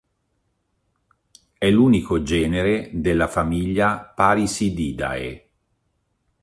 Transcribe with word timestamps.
È 1.59 1.69
l'unico 1.69 2.23
genere 2.23 2.89
della 2.91 3.27
famiglia 3.27 3.99
Parisididae. 3.99 5.49